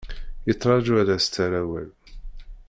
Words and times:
Yettraju 0.47 0.93
ad 1.01 1.09
as-d-terr 1.15 1.53
awal. 1.61 1.89